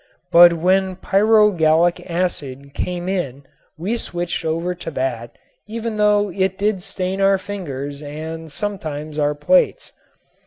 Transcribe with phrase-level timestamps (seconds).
[0.31, 3.45] But when pyrogallic acid came in
[3.77, 9.35] we switched over to that even though it did stain our fingers and sometimes our
[9.35, 9.93] plates.